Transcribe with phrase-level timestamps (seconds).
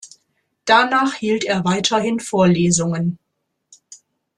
[0.65, 3.19] Danach hielt er weiterhin Vorlesungen.